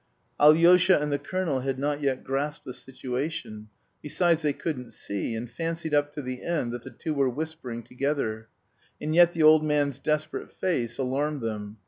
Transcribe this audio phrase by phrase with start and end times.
[0.39, 3.69] Alyosha and the colonel had not yet grasped the situation,
[4.01, 7.83] besides they couldn't see, and fancied up to the end that the two were whispering
[7.83, 8.49] together;
[8.99, 11.77] and yet the old man's desperate face alarmed them.